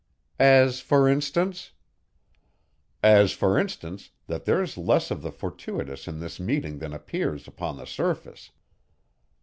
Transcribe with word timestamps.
'""As 0.63 0.79
for 0.79 1.07
instance?" 1.07 1.73
"As 3.03 3.33
for 3.33 3.59
instance 3.59 4.09
that 4.25 4.45
there's 4.45 4.75
less 4.75 5.11
of 5.11 5.21
the 5.21 5.31
fortuitous 5.31 6.07
in 6.07 6.19
this 6.19 6.39
meeting 6.39 6.79
than 6.79 6.91
appears 6.91 7.47
upon 7.47 7.77
the 7.77 7.85
surface." 7.85 8.49